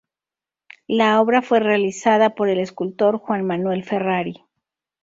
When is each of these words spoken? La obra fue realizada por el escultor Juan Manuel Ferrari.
La 0.87 1.21
obra 1.21 1.43
fue 1.43 1.59
realizada 1.59 2.33
por 2.33 2.49
el 2.49 2.59
escultor 2.59 3.19
Juan 3.19 3.45
Manuel 3.45 3.83
Ferrari. 3.83 4.43